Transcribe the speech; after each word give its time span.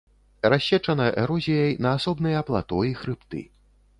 Рассечана 0.53 1.05
эрозіяй 1.23 1.77
на 1.87 1.93
асобныя 1.97 2.39
плато 2.49 2.81
і 2.91 2.97
хрыбты. 3.05 3.43